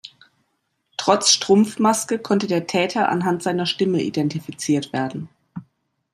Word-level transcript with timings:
Trotz 0.97 1.29
Strumpfmaske 1.31 2.17
konnte 2.17 2.47
der 2.47 2.65
Täter 2.65 3.09
anhand 3.09 3.43
seiner 3.43 3.67
Stimme 3.67 4.01
identifiziert 4.01 4.93
werden. 4.93 5.29